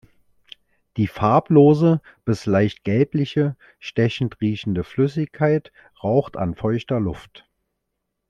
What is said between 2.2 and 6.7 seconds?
bis leicht gelbliche, stechend riechende Flüssigkeit raucht an